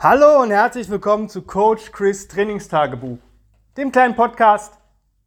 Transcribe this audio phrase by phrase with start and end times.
[0.00, 3.18] Hallo und herzlich willkommen zu Coach Chris Trainingstagebuch,
[3.76, 4.78] dem kleinen Podcast,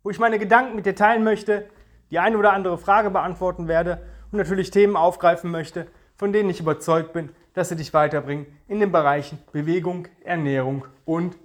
[0.02, 1.70] wo ich meine Gedanken mit dir teilen möchte,
[2.10, 6.62] die eine oder andere Frage beantworten werde und natürlich Themen aufgreifen möchte, von denen ich
[6.62, 11.38] überzeugt bin, dass sie dich weiterbringen in den Bereichen Bewegung, Ernährung und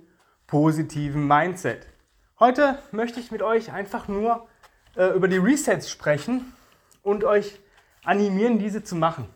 [0.47, 1.85] positiven Mindset.
[2.39, 4.47] Heute möchte ich mit euch einfach nur
[4.95, 6.53] äh, über die Resets sprechen
[7.03, 7.59] und euch
[8.05, 9.29] animieren, diese zu machen.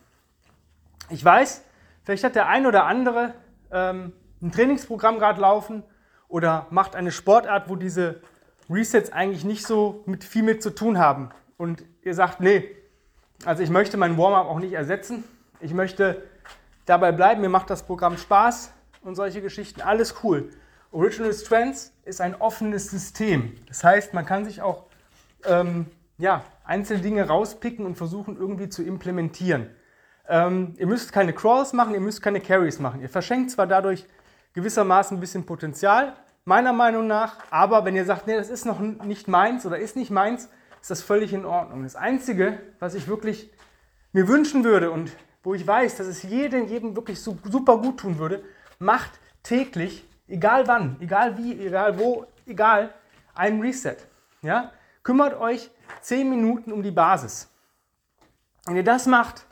[1.09, 1.65] Ich weiß,
[2.03, 3.33] vielleicht hat der ein oder andere
[3.71, 5.83] ähm, ein Trainingsprogramm gerade laufen
[6.27, 8.21] oder macht eine Sportart, wo diese
[8.69, 11.29] Resets eigentlich nicht so mit viel mit zu tun haben.
[11.57, 12.69] Und ihr sagt, nee,
[13.45, 15.23] also ich möchte mein Warm-up auch nicht ersetzen.
[15.59, 16.23] Ich möchte
[16.85, 18.71] dabei bleiben, mir macht das Programm Spaß
[19.03, 20.49] und solche Geschichten, alles cool.
[20.91, 23.55] Original Strengths ist ein offenes System.
[23.67, 24.85] Das heißt, man kann sich auch
[25.45, 25.85] ähm,
[26.17, 29.69] ja, einzelne Dinge rauspicken und versuchen irgendwie zu implementieren.
[30.31, 33.01] Ähm, ihr müsst keine Crawls machen, ihr müsst keine Carries machen.
[33.01, 34.05] Ihr verschenkt zwar dadurch
[34.53, 38.79] gewissermaßen ein bisschen Potenzial, meiner Meinung nach, aber wenn ihr sagt, nee, das ist noch
[38.79, 40.47] nicht meins oder ist nicht meins,
[40.81, 41.83] ist das völlig in Ordnung.
[41.83, 43.51] Das Einzige, was ich wirklich
[44.13, 45.11] mir wünschen würde und
[45.43, 48.41] wo ich weiß, dass es jedem, jedem wirklich super gut tun würde,
[48.79, 49.11] macht
[49.43, 52.93] täglich, egal wann, egal wie, egal wo, egal,
[53.35, 53.97] ein Reset.
[54.41, 54.71] Ja?
[55.03, 55.69] Kümmert euch
[56.01, 57.49] 10 Minuten um die Basis.
[58.65, 59.45] Wenn ihr das macht,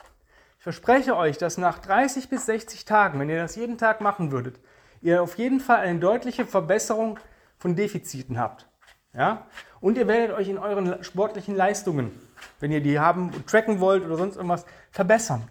[0.60, 4.30] ich verspreche euch, dass nach 30 bis 60 Tagen, wenn ihr das jeden Tag machen
[4.30, 4.60] würdet,
[5.00, 7.18] ihr auf jeden Fall eine deutliche Verbesserung
[7.56, 8.68] von Defiziten habt.
[9.14, 9.46] Ja?
[9.80, 12.10] Und ihr werdet euch in euren sportlichen Leistungen,
[12.58, 15.48] wenn ihr die haben, tracken wollt oder sonst irgendwas, verbessern.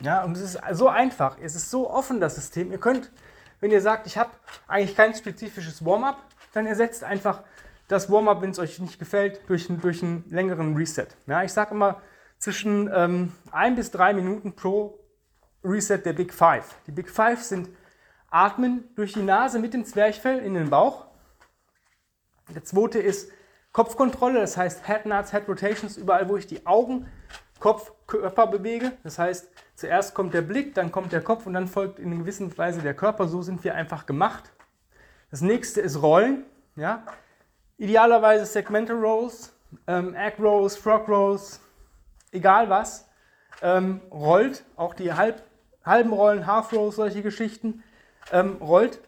[0.00, 0.22] Ja?
[0.22, 2.70] Und es ist so einfach, es ist so offen, das System.
[2.70, 3.10] Ihr könnt,
[3.58, 4.30] wenn ihr sagt, ich habe
[4.68, 6.18] eigentlich kein spezifisches Warm-up,
[6.52, 7.42] dann ersetzt einfach
[7.88, 11.08] das Warm-up, wenn es euch nicht gefällt, durch, durch einen längeren Reset.
[11.26, 11.42] Ja?
[11.42, 12.00] Ich sage immer,
[12.42, 14.98] zwischen ähm, ein bis drei Minuten pro
[15.62, 16.74] Reset der Big Five.
[16.88, 17.68] Die Big Five sind
[18.30, 21.06] Atmen durch die Nase mit dem Zwerchfell in den Bauch.
[22.52, 23.30] Der zweite ist
[23.70, 27.06] Kopfkontrolle, das heißt Head Nuts, Head Rotations, überall wo ich die Augen,
[27.60, 28.90] Kopf, Körper bewege.
[29.04, 32.58] Das heißt, zuerst kommt der Blick, dann kommt der Kopf und dann folgt in gewisser
[32.58, 33.28] Weise der Körper.
[33.28, 34.50] So sind wir einfach gemacht.
[35.30, 36.44] Das nächste ist Rollen.
[36.74, 37.06] Ja?
[37.78, 39.54] Idealerweise Segmental Rows,
[39.86, 41.60] ähm, Egg Rows, Frog Rows,
[42.32, 43.08] egal was,
[43.62, 45.42] ähm, rollt, auch die halb,
[45.84, 47.82] halben Rollen, Half Rows, solche Geschichten,
[48.32, 49.00] ähm, rollt,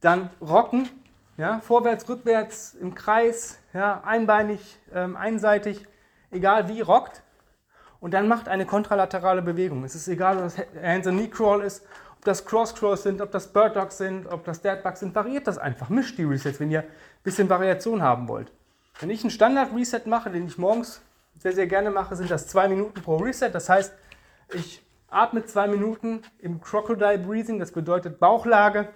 [0.00, 0.88] dann rocken,
[1.36, 5.86] ja, vorwärts, rückwärts, im Kreis, ja, einbeinig, ähm, einseitig,
[6.30, 7.22] egal wie, rockt
[8.00, 9.84] und dann macht eine kontralaterale Bewegung.
[9.84, 11.84] Es ist egal, ob das Hands and Knee Crawl ist,
[12.18, 15.14] ob das Cross Crawls sind, ob das Bird Dogs sind, ob das Dead Bugs sind,
[15.14, 15.88] variiert das einfach.
[15.88, 16.86] Mischt die Resets, wenn ihr ein
[17.22, 18.52] bisschen Variation haben wollt.
[19.00, 21.00] Wenn ich einen Standard Reset mache, den ich morgens
[21.40, 23.50] sehr, sehr gerne mache, sind das zwei Minuten pro Reset.
[23.50, 23.94] Das heißt,
[24.52, 28.90] ich atme zwei Minuten im Crocodile Breathing, das bedeutet Bauchlage.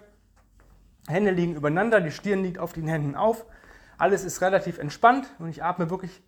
[1.07, 3.45] Hände liegen übereinander, die Stirn liegt auf den Händen auf.
[3.97, 6.21] Alles ist relativ entspannt und ich atme wirklich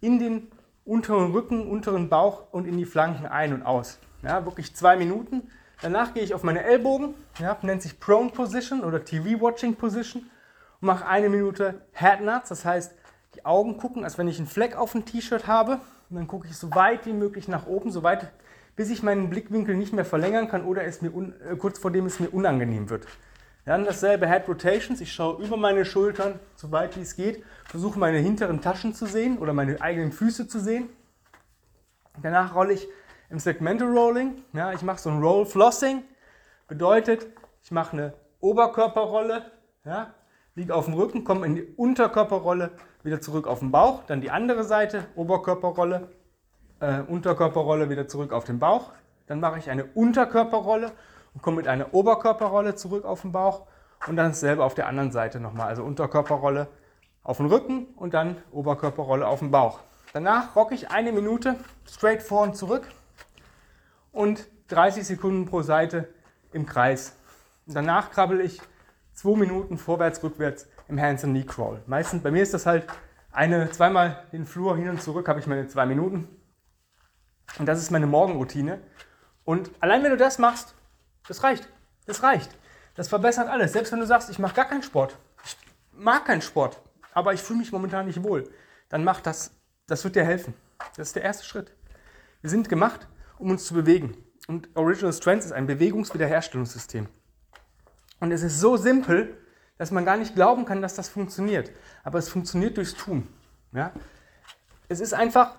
[0.00, 0.50] in den
[0.84, 3.98] unteren Rücken, unteren Bauch und in die Flanken ein und aus.
[4.22, 5.50] Ja, wirklich zwei Minuten.
[5.82, 10.30] Danach gehe ich auf meine Ellbogen, ja, nennt sich Prone Position oder TV Watching Position
[10.80, 12.94] und mache eine Minute Head Nuts, das heißt
[13.38, 15.80] die Augen gucken, als wenn ich einen Fleck auf dem T-Shirt habe.
[16.10, 18.32] Und dann gucke ich so weit wie möglich nach oben, so weit,
[18.74, 22.06] bis ich meinen Blickwinkel nicht mehr verlängern kann oder es mir äh, kurz vor dem
[22.06, 23.06] es mir unangenehm wird.
[23.64, 25.00] Dann dasselbe Head Rotations.
[25.00, 29.06] Ich schaue über meine Schultern, so weit wie es geht, versuche meine hinteren Taschen zu
[29.06, 30.88] sehen oder meine eigenen Füße zu sehen.
[32.20, 32.88] Danach rolle ich
[33.30, 34.42] im Segmental Rolling.
[34.52, 36.02] Ja, ich mache so ein Roll Flossing.
[36.66, 37.26] Bedeutet,
[37.62, 39.44] ich mache eine Oberkörperrolle,
[39.84, 40.14] ja,
[40.58, 42.72] liege auf dem Rücken, komme in die Unterkörperrolle,
[43.04, 46.08] wieder zurück auf den Bauch, dann die andere Seite, Oberkörperrolle,
[46.80, 48.90] äh, Unterkörperrolle, wieder zurück auf den Bauch.
[49.28, 50.90] Dann mache ich eine Unterkörperrolle
[51.32, 53.66] und komme mit einer Oberkörperrolle zurück auf den Bauch
[54.08, 56.66] und dann dasselbe auf der anderen Seite nochmal, also Unterkörperrolle
[57.22, 59.78] auf den Rücken und dann Oberkörperrolle auf den Bauch.
[60.12, 61.54] Danach rocke ich eine Minute
[61.86, 62.88] straight vor und zurück
[64.10, 66.08] und 30 Sekunden pro Seite
[66.50, 67.14] im Kreis.
[67.68, 68.60] Und danach krabbel ich
[69.18, 71.82] zwei Minuten vorwärts, rückwärts im Hands and Knee Crawl.
[71.86, 72.86] Meistens, bei mir ist das halt
[73.32, 76.28] eine, zweimal den Flur hin und zurück, habe ich meine zwei Minuten.
[77.58, 78.80] Und das ist meine Morgenroutine.
[79.44, 80.76] Und allein wenn du das machst,
[81.26, 81.68] das reicht.
[82.06, 82.56] Das reicht.
[82.94, 83.72] Das verbessert alles.
[83.72, 85.16] Selbst wenn du sagst, ich mache gar keinen Sport.
[85.44, 85.56] Ich
[85.92, 86.80] mag keinen Sport,
[87.12, 88.48] aber ich fühle mich momentan nicht wohl.
[88.88, 89.50] Dann mach das.
[89.88, 90.54] Das wird dir helfen.
[90.96, 91.72] Das ist der erste Schritt.
[92.40, 94.16] Wir sind gemacht, um uns zu bewegen.
[94.46, 97.08] Und Original Strength ist ein Bewegungswiederherstellungssystem.
[98.20, 99.36] Und es ist so simpel,
[99.76, 101.70] dass man gar nicht glauben kann, dass das funktioniert.
[102.02, 103.28] Aber es funktioniert durchs Tun.
[103.72, 103.92] Ja?
[104.88, 105.54] Es ist einfach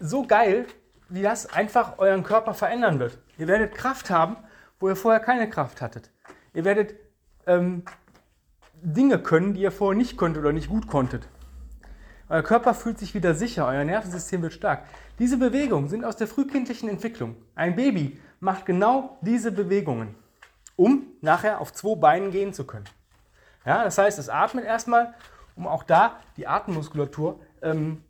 [0.00, 0.66] so geil,
[1.08, 3.18] wie das einfach euren Körper verändern wird.
[3.38, 4.36] Ihr werdet Kraft haben,
[4.80, 6.10] wo ihr vorher keine Kraft hattet.
[6.54, 6.94] Ihr werdet
[7.46, 7.82] ähm,
[8.82, 11.28] Dinge können, die ihr vorher nicht konntet oder nicht gut konntet.
[12.28, 14.84] Euer Körper fühlt sich wieder sicher, euer Nervensystem wird stark.
[15.18, 17.36] Diese Bewegungen sind aus der frühkindlichen Entwicklung.
[17.54, 20.14] Ein Baby macht genau diese Bewegungen,
[20.78, 22.84] um nachher auf zwei Beinen gehen zu können.
[23.66, 25.12] Ja, das heißt, es atmet erstmal,
[25.56, 28.02] um auch da die Atemmuskulatur ähm,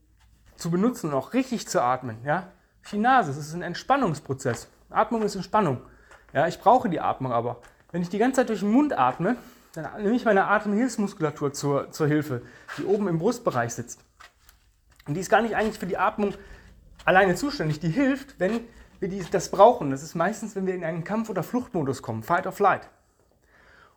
[0.57, 2.19] zu benutzen und auch richtig zu atmen.
[2.25, 2.49] Ja?
[2.93, 4.69] Die Nase, es ist ein Entspannungsprozess.
[4.91, 5.81] Atmung ist Entspannung.
[6.35, 7.61] Ja, ich brauche die Atmung aber.
[7.91, 9.37] Wenn ich die ganze Zeit durch den Mund atme,
[9.73, 12.43] dann nehme ich meine Atemhilfsmuskulatur zur, zur Hilfe,
[12.77, 14.05] die oben im Brustbereich sitzt.
[15.07, 16.35] Und die ist gar nicht eigentlich für die Atmung
[17.07, 17.81] alleine zuständig.
[17.81, 18.61] Die hilft, wenn
[19.01, 19.91] wir die, das brauchen.
[19.91, 22.89] Das ist meistens, wenn wir in einen Kampf- oder Fluchtmodus kommen, Fight or Flight.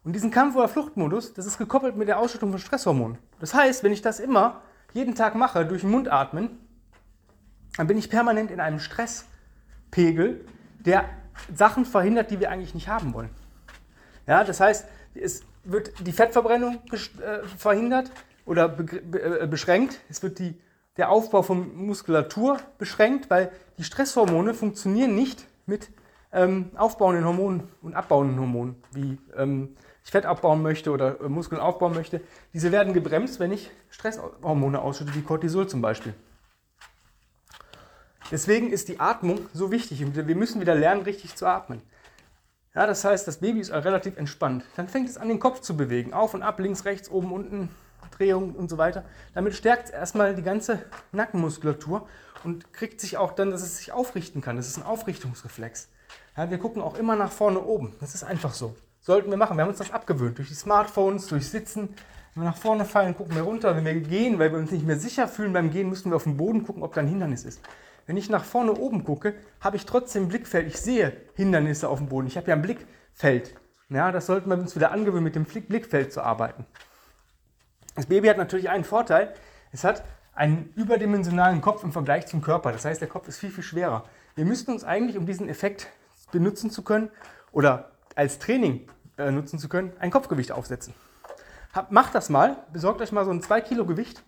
[0.04, 3.18] Und diesen Kampf- oder Fluchtmodus, das ist gekoppelt mit der Ausschüttung von Stresshormonen.
[3.40, 4.62] Das heißt, wenn ich das immer
[4.94, 6.58] jeden Tag mache, durch den Mund atmen,
[7.78, 10.44] dann bin ich permanent in einem Stresspegel,
[10.80, 11.06] der
[11.54, 13.30] Sachen verhindert, die wir eigentlich nicht haben wollen.
[14.28, 18.12] Ja, das heißt, es wird die Fettverbrennung äh, verhindert
[18.46, 20.00] oder äh, beschränkt.
[20.10, 20.60] Es wird die,
[20.98, 25.90] der Aufbau von Muskulatur beschränkt, weil die Stresshormone funktionieren nicht mit
[26.34, 31.62] ähm, aufbauenden Hormonen und abbauenden Hormonen, wie ähm, ich Fett abbauen möchte oder äh, Muskeln
[31.62, 32.22] aufbauen möchte.
[32.54, 36.14] Diese werden gebremst, wenn ich Stresshormone ausschütte, wie Cortisol zum Beispiel.
[38.32, 41.82] Deswegen ist die Atmung so wichtig wir müssen wieder lernen, richtig zu atmen.
[42.74, 44.64] Ja, das heißt, das Baby ist relativ entspannt.
[44.78, 46.14] Dann fängt es an, den Kopf zu bewegen.
[46.14, 47.70] Auf und ab, links, rechts, oben, unten,
[48.22, 49.04] Drehung und so weiter.
[49.34, 52.08] Damit stärkt es erstmal die ganze Nackenmuskulatur
[52.44, 54.56] und kriegt sich auch dann, dass es sich aufrichten kann.
[54.56, 55.90] Das ist ein Aufrichtungsreflex.
[56.38, 57.94] Ja, wir gucken auch immer nach vorne oben.
[58.00, 58.76] Das ist einfach so.
[59.02, 59.58] Sollten wir machen.
[59.58, 60.38] Wir haben uns das abgewöhnt.
[60.38, 61.90] Durch die Smartphones, durch Sitzen.
[62.34, 63.76] Wenn wir nach vorne fallen, gucken wir runter.
[63.76, 66.24] Wenn wir gehen, weil wir uns nicht mehr sicher fühlen beim Gehen, müssen wir auf
[66.24, 67.60] den Boden gucken, ob da ein Hindernis ist.
[68.06, 70.68] Wenn ich nach vorne oben gucke, habe ich trotzdem Blickfeld.
[70.68, 72.28] Ich sehe Hindernisse auf dem Boden.
[72.28, 73.56] Ich habe ja ein Blickfeld.
[73.90, 76.66] Ja, das sollten wir uns wieder angewöhnen, mit dem Blickfeld zu arbeiten.
[77.96, 79.34] Das Baby hat natürlich einen Vorteil.
[79.72, 80.04] Es hat
[80.34, 82.72] einen überdimensionalen Kopf im Vergleich zum Körper.
[82.72, 84.06] Das heißt, der Kopf ist viel, viel schwerer.
[84.36, 85.88] Wir müssten uns eigentlich, um diesen Effekt
[86.32, 87.10] benutzen zu können
[87.52, 90.94] oder als Training äh, nutzen zu können, ein Kopfgewicht aufsetzen.
[91.74, 94.24] Hab, macht das mal, besorgt euch mal so ein 2 Kilo Gewicht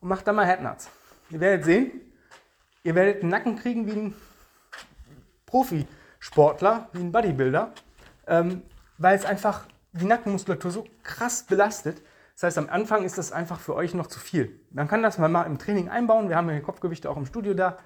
[0.00, 0.88] und macht dann mal Headnuts.
[1.30, 1.90] Ihr werdet sehen,
[2.84, 4.14] Ihr werdet einen Nacken kriegen wie ein
[5.46, 7.72] Profisportler, wie ein Bodybuilder,
[8.26, 8.62] ähm,
[8.98, 12.02] weil es einfach die Nackenmuskulatur so krass belastet.
[12.34, 14.60] Das heißt, am Anfang ist das einfach für euch noch zu viel.
[14.70, 16.28] Man kann das mal im Training einbauen.
[16.28, 17.78] Wir haben ja Kopfgewichte auch im Studio da.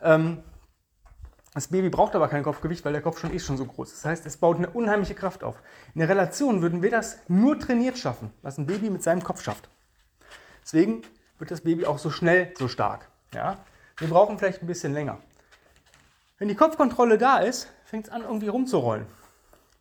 [0.00, 0.42] Ähm,
[1.52, 3.90] das Baby braucht aber kein Kopfgewicht, weil der Kopf schon ist schon so groß.
[3.90, 5.60] Das heißt, es baut eine unheimliche Kraft auf.
[5.94, 9.42] In der Relation würden wir das nur trainiert schaffen, was ein Baby mit seinem Kopf
[9.42, 9.68] schafft.
[10.62, 11.02] Deswegen
[11.38, 13.08] wird das Baby auch so schnell so stark.
[13.34, 13.58] Ja?
[13.98, 15.18] Wir brauchen vielleicht ein bisschen länger.
[16.38, 19.06] Wenn die Kopfkontrolle da ist, fängt es an, irgendwie rumzurollen.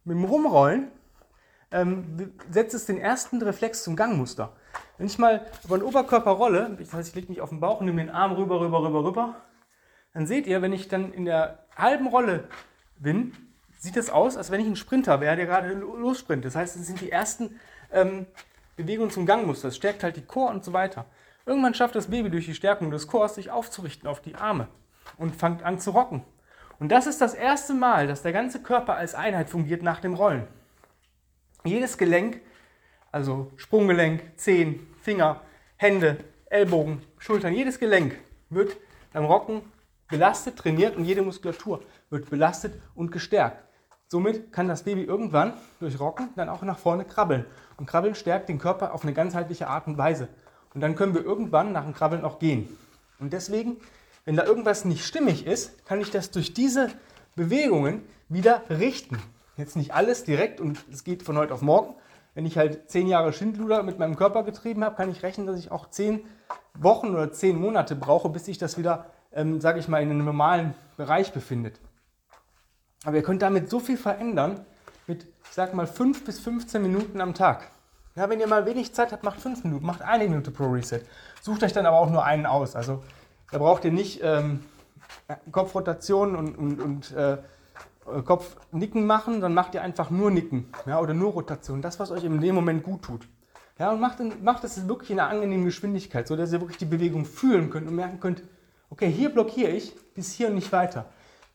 [0.05, 0.91] Mit dem Rumrollen
[1.71, 4.53] ähm, setzt es den ersten Reflex zum Gangmuster.
[4.97, 7.79] Wenn ich mal über den Oberkörper rolle, das heißt, ich lege mich auf den Bauch
[7.79, 9.35] und nehme den Arm rüber, rüber, rüber, rüber,
[10.13, 12.47] dann seht ihr, wenn ich dann in der halben Rolle
[12.97, 13.33] bin,
[13.77, 16.47] sieht es aus, als wenn ich ein Sprinter wäre, der gerade lossprintet.
[16.47, 17.59] Das heißt, es sind die ersten
[17.91, 18.25] ähm,
[18.75, 19.69] Bewegungen zum Gangmuster.
[19.69, 21.05] Es stärkt halt die Chor und so weiter.
[21.45, 24.67] Irgendwann schafft das Baby durch die Stärkung des Chors sich aufzurichten auf die Arme
[25.17, 26.23] und fängt an zu rocken.
[26.79, 30.13] Und das ist das erste Mal, dass der ganze Körper als Einheit fungiert nach dem
[30.13, 30.47] Rollen.
[31.63, 32.41] Jedes Gelenk,
[33.11, 35.41] also Sprunggelenk, Zehen, Finger,
[35.75, 38.15] Hände, Ellbogen, Schultern, jedes Gelenk
[38.49, 38.77] wird
[39.13, 39.61] beim Rocken
[40.07, 43.63] belastet, trainiert und jede Muskulatur wird belastet und gestärkt.
[44.07, 47.45] Somit kann das Baby irgendwann durch Rocken dann auch nach vorne krabbeln.
[47.77, 50.29] Und Krabbeln stärkt den Körper auf eine ganzheitliche Art und Weise.
[50.73, 52.75] Und dann können wir irgendwann nach dem Krabbeln auch gehen.
[53.19, 53.77] Und deswegen,
[54.25, 56.89] wenn da irgendwas nicht stimmig ist, kann ich das durch diese
[57.35, 59.19] Bewegungen wieder richten.
[59.59, 61.93] Jetzt nicht alles direkt und es geht von heute auf morgen.
[62.33, 65.59] Wenn ich halt zehn Jahre Schindluder mit meinem Körper getrieben habe, kann ich rechnen, dass
[65.59, 66.21] ich auch zehn
[66.75, 70.23] Wochen oder zehn Monate brauche, bis sich das wieder, ähm, sage ich mal, in einem
[70.23, 71.81] normalen Bereich befindet.
[73.03, 74.65] Aber ihr könnt damit so viel verändern
[75.07, 77.69] mit, ich sage mal, fünf bis 15 Minuten am Tag.
[78.15, 81.01] Ja, wenn ihr mal wenig Zeit habt, macht fünf Minuten, macht eine Minute pro Reset.
[81.41, 82.77] Sucht euch dann aber auch nur einen aus.
[82.77, 83.03] Also
[83.51, 84.63] da braucht ihr nicht ähm,
[85.51, 87.39] Kopfrotation und, und, und äh,
[88.23, 91.81] Kopfnicken machen, dann macht ihr einfach nur Nicken ja, oder nur Rotation.
[91.81, 93.27] Das, was euch in dem Moment gut tut.
[93.77, 97.25] Ja, und macht, macht das wirklich in einer angenehmen Geschwindigkeit, sodass ihr wirklich die Bewegung
[97.25, 98.43] fühlen könnt und merken könnt,
[98.89, 101.05] okay, hier blockiere ich bis hier und nicht weiter.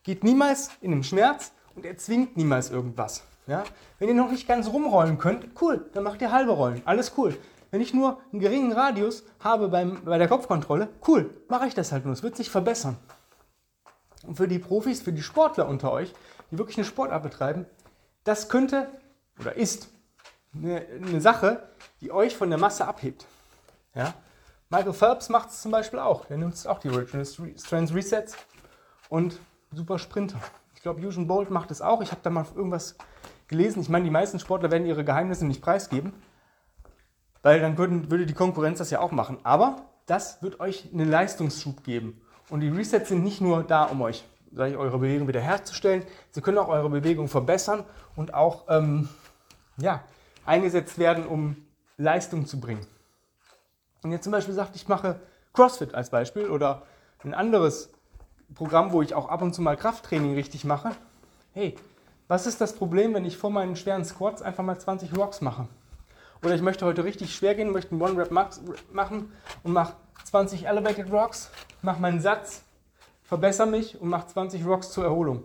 [0.03, 3.23] Geht niemals in den Schmerz und erzwingt niemals irgendwas.
[3.47, 3.63] Ja?
[3.99, 6.81] Wenn ihr noch nicht ganz rumrollen könnt, cool, dann macht ihr halbe Rollen.
[6.85, 7.37] Alles cool.
[7.71, 11.91] Wenn ich nur einen geringen Radius habe beim, bei der Kopfkontrolle, cool, mache ich das
[11.91, 12.13] halt nur.
[12.13, 12.97] Es wird sich verbessern.
[14.25, 16.13] Und für die Profis, für die Sportler unter euch,
[16.51, 17.65] die wirklich eine Sportart betreiben,
[18.23, 18.87] das könnte
[19.39, 19.89] oder ist
[20.53, 21.63] eine, eine Sache,
[22.01, 23.25] die euch von der Masse abhebt.
[23.93, 24.13] Ja?
[24.69, 26.25] Michael Phelps macht es zum Beispiel auch.
[26.25, 28.35] Der nutzt auch die Original Strength Resets
[29.09, 29.39] und
[29.71, 30.39] super Sprinter.
[30.75, 32.01] Ich glaube, Usain Bolt macht es auch.
[32.01, 32.95] Ich habe da mal irgendwas
[33.47, 33.81] gelesen.
[33.81, 36.13] Ich meine, die meisten Sportler werden ihre Geheimnisse nicht preisgeben,
[37.41, 39.37] weil dann würden, würde die Konkurrenz das ja auch machen.
[39.43, 42.21] Aber das wird euch einen Leistungsschub geben.
[42.49, 46.03] Und die Resets sind nicht nur da, um euch ich, eure Bewegung wiederherzustellen.
[46.31, 47.83] Sie können auch eure Bewegung verbessern
[48.15, 49.09] und auch ähm,
[49.77, 50.03] ja,
[50.45, 51.57] eingesetzt werden, um
[51.97, 52.85] Leistung zu bringen.
[54.03, 55.19] Und jetzt zum Beispiel sagt, ich mache
[55.53, 56.83] CrossFit als Beispiel oder
[57.23, 57.89] ein anderes
[58.53, 60.91] Programm, wo ich auch ab und zu mal Krafttraining richtig mache.
[61.53, 61.75] Hey,
[62.27, 65.67] was ist das Problem, wenn ich vor meinen schweren Squats einfach mal 20 Rocks mache?
[66.43, 69.31] Oder ich möchte heute richtig schwer gehen, möchte einen One-Rep machen
[69.63, 69.93] und mache
[70.25, 71.49] 20 Elevated Rocks,
[71.81, 72.63] mache meinen Satz,
[73.25, 75.43] verbessere mich und mache 20 Rocks zur Erholung.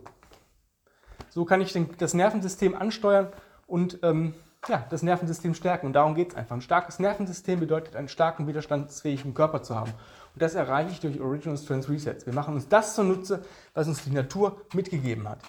[1.29, 3.27] So kann ich das Nervensystem ansteuern
[3.67, 4.33] und ähm,
[4.67, 5.87] ja, das Nervensystem stärken.
[5.87, 6.55] Und darum geht es einfach.
[6.55, 9.91] Ein starkes Nervensystem bedeutet, einen starken, widerstandsfähigen Körper zu haben.
[10.33, 12.25] Und das erreiche ich durch Original Strength Resets.
[12.25, 15.39] Wir machen uns das zunutze, was uns die Natur mitgegeben hat.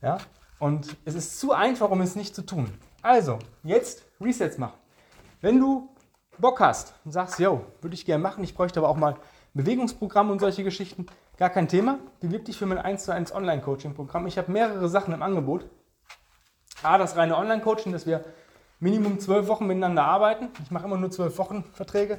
[0.00, 0.18] Ja?
[0.58, 2.72] Und es ist zu einfach, um es nicht zu tun.
[3.02, 4.78] Also, jetzt Resets machen.
[5.42, 5.90] Wenn du
[6.38, 9.16] Bock hast und sagst, yo, würde ich gerne machen, ich bräuchte aber auch mal
[9.52, 11.98] Bewegungsprogramm und solche Geschichten, gar kein Thema.
[12.20, 14.26] Bewirb dich für mein 1 zu 1 Online-Coaching-Programm.
[14.26, 15.66] Ich habe mehrere Sachen im Angebot.
[16.82, 18.24] A, das reine Online-Coaching, dass wir
[18.80, 20.48] Minimum zwölf Wochen miteinander arbeiten.
[20.62, 22.18] Ich mache immer nur zwölf Wochen Verträge,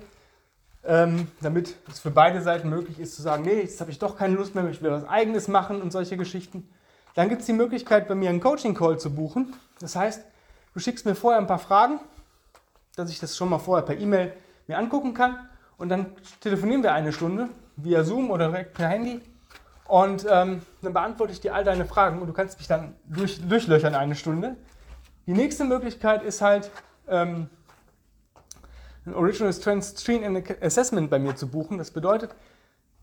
[0.84, 4.18] ähm, damit es für beide Seiten möglich ist zu sagen, nee, jetzt habe ich doch
[4.18, 6.70] keine Lust mehr, ich will was eigenes machen und solche Geschichten.
[7.14, 9.54] Dann gibt es die Möglichkeit, bei mir einen Coaching-Call zu buchen.
[9.80, 10.26] Das heißt,
[10.74, 12.00] du schickst mir vorher ein paar Fragen,
[12.96, 14.34] dass ich das schon mal vorher per E-Mail
[14.68, 15.48] mir angucken kann.
[15.78, 16.08] Und dann
[16.40, 19.22] telefonieren wir eine Stunde via Zoom oder direkt per Handy.
[19.88, 23.48] Und ähm, dann beantworte ich dir all deine Fragen und du kannst mich dann durch,
[23.48, 24.56] durchlöchern eine Stunde.
[25.28, 26.72] Die nächste Möglichkeit ist halt,
[27.08, 27.50] ähm,
[29.06, 31.78] ein Original Strength Screen Assessment bei mir zu buchen.
[31.78, 32.36] Das bedeutet,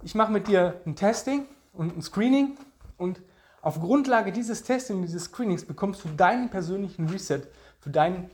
[0.02, 2.56] ich mache mit dir ein Testing und ein Screening
[2.96, 3.20] und
[3.60, 7.42] auf Grundlage dieses Testings und dieses Screenings bekommst du deinen persönlichen Reset
[7.78, 8.30] für deinen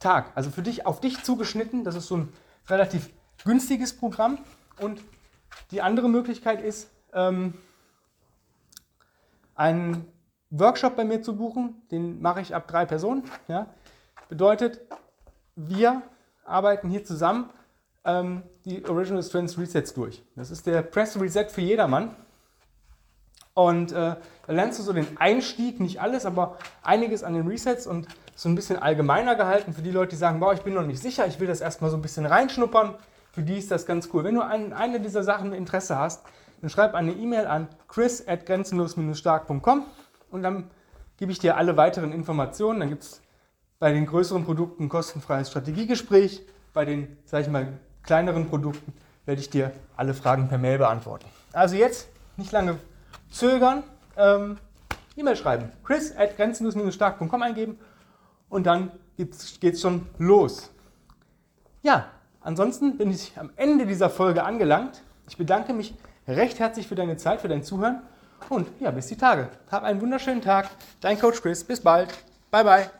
[0.00, 0.32] Tag.
[0.34, 1.84] Also für dich, auf dich zugeschnitten.
[1.84, 2.32] Das ist so ein
[2.68, 3.10] relativ
[3.44, 4.38] günstiges Programm.
[4.80, 5.00] Und
[5.70, 7.54] die andere Möglichkeit ist, ähm,
[9.54, 10.06] ein
[10.50, 11.82] Workshop bei mir zu buchen.
[11.90, 13.24] Den mache ich ab drei Personen.
[13.48, 13.66] Ja.
[14.28, 14.80] Bedeutet,
[15.56, 16.02] wir
[16.44, 17.50] arbeiten hier zusammen
[18.04, 20.22] ähm, die Original Strengths Resets durch.
[20.36, 22.14] Das ist der Press Reset für jedermann.
[23.54, 27.86] Und äh, da lernst du so den Einstieg, nicht alles, aber einiges an den Resets
[27.86, 30.84] und so ein bisschen allgemeiner gehalten für die Leute, die sagen, boah, ich bin noch
[30.84, 32.94] nicht sicher, ich will das erstmal so ein bisschen reinschnuppern.
[33.36, 34.24] Für die ist das ganz cool.
[34.24, 36.24] Wenn du an eine dieser Sachen Interesse hast,
[36.62, 39.84] dann schreib eine E-Mail an chris at grenzenlos-stark.com
[40.30, 40.70] und dann
[41.18, 42.80] gebe ich dir alle weiteren Informationen.
[42.80, 43.20] Dann gibt es
[43.78, 46.46] bei den größeren Produkten ein kostenfreies Strategiegespräch.
[46.72, 48.94] Bei den, sage ich mal, kleineren Produkten
[49.26, 51.26] werde ich dir alle Fragen per Mail beantworten.
[51.52, 52.78] Also jetzt nicht lange
[53.30, 53.82] zögern,
[54.16, 54.56] ähm,
[55.14, 55.72] E-Mail schreiben.
[55.84, 57.78] chris at grenzenlos-stark.com eingeben
[58.48, 60.70] und dann geht es schon los.
[61.82, 62.06] Ja,
[62.46, 65.02] ansonsten bin ich am Ende dieser Folge angelangt.
[65.28, 65.94] Ich bedanke mich
[66.28, 68.02] recht herzlich für deine Zeit, für dein Zuhören
[68.48, 69.48] und ja, bis die Tage.
[69.70, 70.70] Hab einen wunderschönen Tag.
[71.00, 71.64] Dein Coach Chris.
[71.64, 72.08] Bis bald.
[72.50, 72.90] Bye, bye.